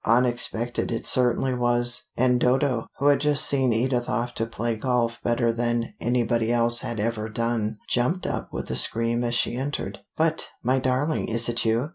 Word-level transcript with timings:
Unexpected 0.03 0.91
it 0.91 1.05
certainly 1.05 1.53
was, 1.53 2.05
and 2.17 2.39
Dodo, 2.39 2.87
who 2.97 3.05
had 3.05 3.21
just 3.21 3.45
seen 3.45 3.71
Edith 3.71 4.09
off 4.09 4.33
to 4.33 4.47
play 4.47 4.75
golf 4.75 5.19
better 5.23 5.53
than 5.53 5.93
anybody 6.01 6.51
else 6.51 6.79
had 6.79 6.99
ever 6.99 7.29
done, 7.29 7.77
jumped 7.87 8.25
up 8.25 8.51
with 8.51 8.71
a 8.71 8.75
scream 8.75 9.23
as 9.23 9.35
she 9.35 9.55
entered. 9.55 9.99
"But, 10.17 10.49
my 10.63 10.79
darling, 10.79 11.27
is 11.27 11.47
it 11.49 11.65
you?" 11.65 11.89